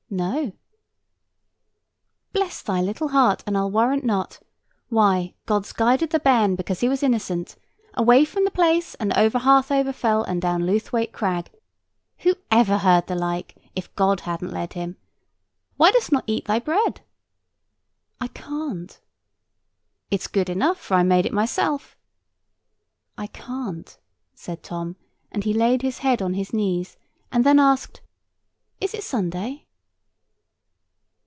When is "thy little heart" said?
2.61-3.43